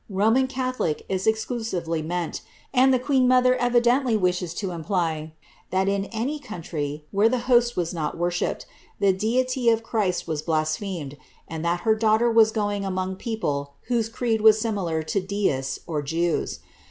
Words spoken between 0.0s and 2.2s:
Reman catholic is exclusively